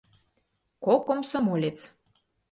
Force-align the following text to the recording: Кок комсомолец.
Кок 0.83 1.01
комсомолец. 1.07 1.79